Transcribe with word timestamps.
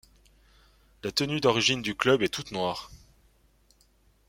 La 1.03 1.11
tenue 1.11 1.39
d’origine 1.41 1.83
du 1.83 1.93
club 1.93 2.23
est 2.23 2.33
toute 2.33 2.51
noire. 2.51 2.89